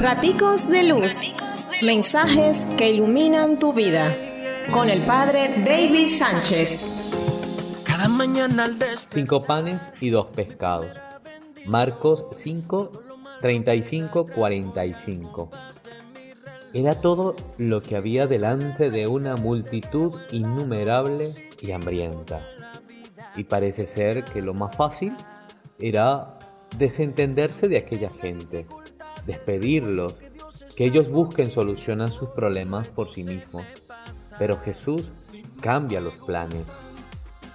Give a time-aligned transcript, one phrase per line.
[0.00, 1.18] Raticos de Luz.
[1.82, 4.16] Mensajes que iluminan tu vida.
[4.70, 7.82] Con el Padre David Sánchez.
[7.84, 10.86] Cada mañana al Cinco panes y dos pescados.
[11.66, 12.92] Marcos 5,
[13.40, 15.50] 35, 45.
[16.74, 22.46] Era todo lo que había delante de una multitud innumerable y hambrienta.
[23.34, 25.12] Y parece ser que lo más fácil
[25.80, 26.38] era
[26.76, 28.66] desentenderse de aquella gente,
[29.28, 30.16] despedirlos,
[30.74, 33.64] que ellos busquen solución a sus problemas por sí mismos.
[34.38, 35.04] Pero Jesús
[35.60, 36.64] cambia los planes,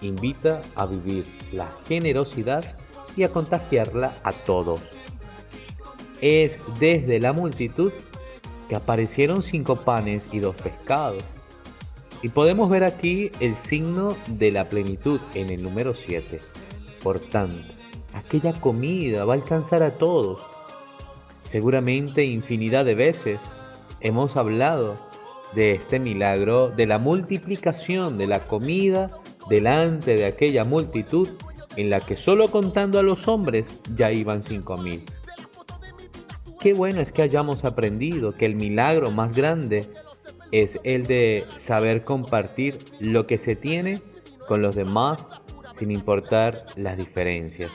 [0.00, 2.64] invita a vivir la generosidad
[3.16, 4.80] y a contagiarla a todos.
[6.20, 7.92] Es desde la multitud
[8.68, 11.24] que aparecieron cinco panes y dos pescados.
[12.22, 16.40] Y podemos ver aquí el signo de la plenitud en el número 7.
[17.02, 17.72] Por tanto,
[18.12, 20.51] aquella comida va a alcanzar a todos.
[21.52, 23.38] Seguramente infinidad de veces
[24.00, 24.96] hemos hablado
[25.54, 29.10] de este milagro de la multiplicación de la comida
[29.50, 31.28] delante de aquella multitud
[31.76, 35.04] en la que solo contando a los hombres ya iban cinco mil.
[36.58, 39.90] Qué bueno es que hayamos aprendido que el milagro más grande
[40.52, 44.00] es el de saber compartir lo que se tiene
[44.48, 45.22] con los demás
[45.74, 47.70] sin importar las diferencias.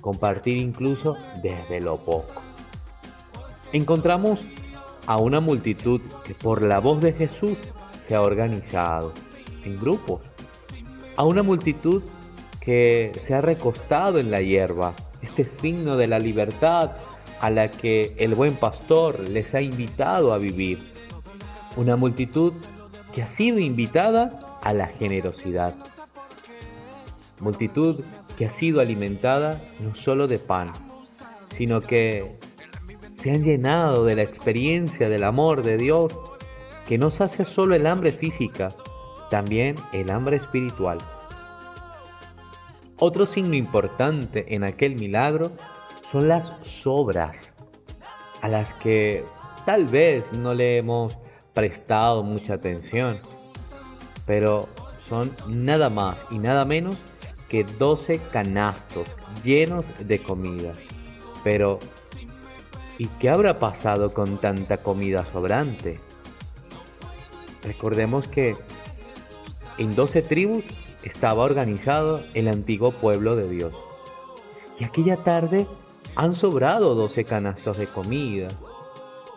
[0.00, 2.45] Compartir incluso desde lo poco.
[3.76, 4.40] Encontramos
[5.06, 7.58] a una multitud que por la voz de Jesús
[8.00, 9.12] se ha organizado
[9.66, 10.22] en grupos.
[11.14, 12.02] A una multitud
[12.58, 16.92] que se ha recostado en la hierba, este signo de la libertad
[17.38, 20.78] a la que el buen pastor les ha invitado a vivir.
[21.76, 22.54] Una multitud
[23.12, 25.74] que ha sido invitada a la generosidad.
[27.40, 28.00] Multitud
[28.38, 30.72] que ha sido alimentada no solo de pan,
[31.50, 32.38] sino que
[33.16, 36.14] se han llenado de la experiencia del amor de Dios
[36.86, 38.68] que no sacia solo el hambre física,
[39.30, 40.98] también el hambre espiritual.
[42.98, 45.50] Otro signo importante en aquel milagro
[46.10, 47.54] son las sobras
[48.42, 49.24] a las que
[49.64, 51.16] tal vez no le hemos
[51.54, 53.18] prestado mucha atención,
[54.26, 54.68] pero
[54.98, 56.96] son nada más y nada menos
[57.48, 59.08] que 12 canastos
[59.42, 60.74] llenos de comida.
[61.42, 61.78] Pero,
[62.98, 66.00] ¿y qué habrá pasado con tanta comida sobrante?
[67.62, 68.56] Recordemos que
[69.78, 70.64] en 12 tribus
[71.02, 73.74] estaba organizado el antiguo pueblo de Dios.
[74.78, 75.66] Y aquella tarde
[76.14, 78.48] han sobrado 12 canastos de comida,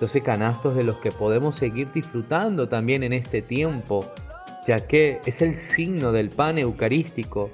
[0.00, 4.04] 12 canastos de los que podemos seguir disfrutando también en este tiempo,
[4.66, 7.50] ya que es el signo del pan eucarístico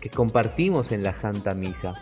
[0.00, 1.94] que compartimos en la Santa Misa.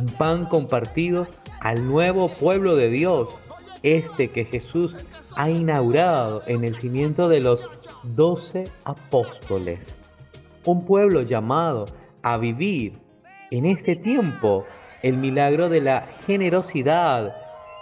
[0.00, 1.26] Un pan compartido
[1.60, 3.36] al nuevo pueblo de Dios,
[3.82, 4.96] este que Jesús
[5.36, 7.68] ha inaugurado en el cimiento de los
[8.02, 9.94] doce apóstoles.
[10.64, 11.84] Un pueblo llamado
[12.22, 12.98] a vivir
[13.50, 14.64] en este tiempo
[15.02, 17.36] el milagro de la generosidad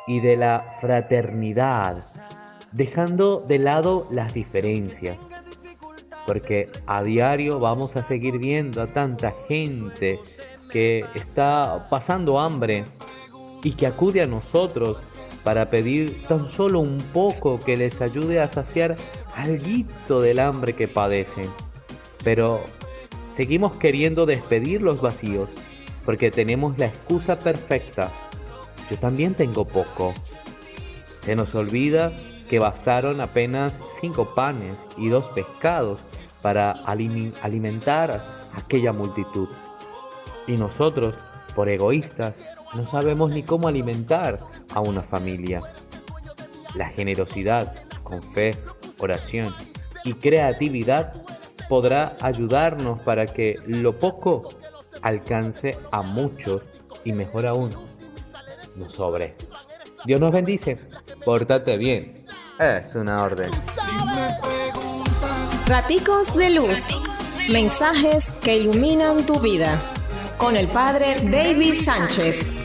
[0.08, 2.04] y de la fraternidad,
[2.72, 5.20] dejando de lado las diferencias.
[6.26, 10.18] Porque a diario vamos a seguir viendo a tanta gente
[10.70, 12.84] que está pasando hambre
[13.62, 14.98] y que acude a nosotros
[15.44, 18.96] para pedir tan solo un poco que les ayude a saciar
[19.34, 21.50] algo del hambre que padecen.
[22.22, 22.60] Pero
[23.32, 25.48] seguimos queriendo despedir los vacíos
[26.04, 28.10] porque tenemos la excusa perfecta.
[28.90, 30.14] Yo también tengo poco.
[31.20, 32.12] Se nos olvida
[32.48, 36.00] que bastaron apenas cinco panes y dos pescados
[36.40, 36.72] para
[37.42, 39.48] alimentar a aquella multitud.
[40.48, 41.14] Y nosotros,
[41.54, 42.34] por egoístas,
[42.74, 44.40] no sabemos ni cómo alimentar
[44.74, 45.62] a una familia.
[46.74, 48.56] La generosidad, con fe,
[48.98, 49.54] oración
[50.04, 51.12] y creatividad
[51.68, 54.48] podrá ayudarnos para que lo poco
[55.02, 56.62] alcance a muchos
[57.04, 57.70] y mejor aún,
[58.76, 59.36] no sobre.
[60.04, 60.78] Dios nos bendice,
[61.24, 62.24] pórtate bien,
[62.58, 63.50] es una orden.
[65.66, 66.86] Raticos de Luz,
[67.50, 69.78] mensajes que iluminan tu vida,
[70.38, 72.58] con el Padre David Sánchez.